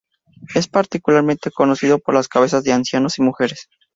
Es 0.55 0.67
particularmente 0.67 1.51
conocido 1.51 1.99
por 1.99 2.15
las 2.15 2.27
cabezas 2.27 2.63
de 2.63 2.71
ancianos 2.73 3.19
y 3.19 3.21
mujeres. 3.21 3.69